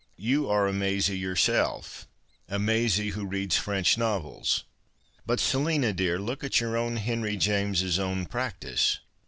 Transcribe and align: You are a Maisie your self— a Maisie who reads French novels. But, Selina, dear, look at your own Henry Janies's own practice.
You 0.17 0.49
are 0.49 0.65
a 0.65 0.73
Maisie 0.73 1.15
your 1.19 1.35
self— 1.35 2.07
a 2.49 2.57
Maisie 2.57 3.09
who 3.09 3.23
reads 3.23 3.55
French 3.57 3.99
novels. 3.99 4.63
But, 5.27 5.39
Selina, 5.39 5.93
dear, 5.93 6.17
look 6.17 6.43
at 6.43 6.59
your 6.59 6.75
own 6.75 6.95
Henry 6.95 7.37
Janies's 7.37 7.99
own 7.99 8.25
practice. 8.25 8.99